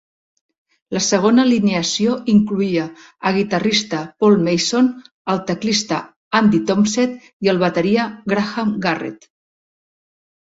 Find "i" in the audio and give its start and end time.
7.49-7.53